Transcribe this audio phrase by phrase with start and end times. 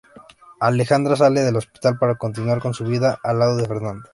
[0.59, 4.09] Alejandra sale del hospital para continuar con su vida al lado de Fernando.